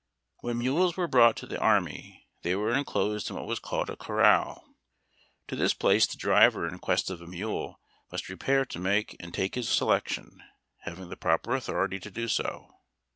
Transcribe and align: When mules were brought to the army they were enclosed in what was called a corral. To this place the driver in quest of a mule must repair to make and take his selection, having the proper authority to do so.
When 0.39 0.57
mules 0.57 0.97
were 0.97 1.07
brought 1.07 1.37
to 1.37 1.45
the 1.45 1.59
army 1.59 2.27
they 2.41 2.55
were 2.55 2.73
enclosed 2.73 3.29
in 3.29 3.35
what 3.35 3.45
was 3.45 3.59
called 3.59 3.87
a 3.87 3.95
corral. 3.95 4.73
To 5.47 5.55
this 5.55 5.75
place 5.75 6.07
the 6.07 6.17
driver 6.17 6.67
in 6.67 6.79
quest 6.79 7.11
of 7.11 7.21
a 7.21 7.27
mule 7.27 7.79
must 8.11 8.27
repair 8.27 8.65
to 8.65 8.79
make 8.79 9.15
and 9.19 9.31
take 9.31 9.53
his 9.53 9.69
selection, 9.69 10.41
having 10.79 11.09
the 11.09 11.17
proper 11.17 11.53
authority 11.53 11.99
to 11.99 12.09
do 12.09 12.27
so. 12.27 12.79